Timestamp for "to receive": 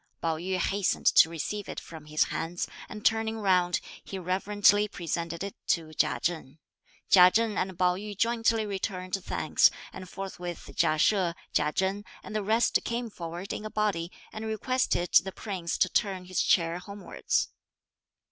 1.05-1.69